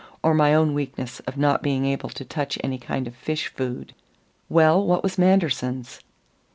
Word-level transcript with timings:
or 0.23 0.33
my 0.33 0.51
own 0.51 0.73
weakness 0.73 1.19
of 1.27 1.37
not 1.37 1.61
being 1.61 1.85
able 1.85 2.09
to 2.09 2.25
touch 2.25 2.57
any 2.63 2.79
kind 2.79 3.05
of 3.07 3.13
fish 3.15 3.49
food." 3.49 3.93
"Well, 4.49 4.83
what 4.83 5.03
was 5.03 5.19
Manderson's?" 5.19 5.99